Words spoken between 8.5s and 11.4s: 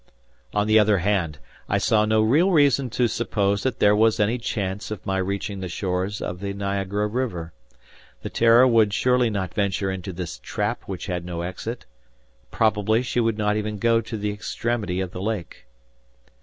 would surely not venture into this trap which had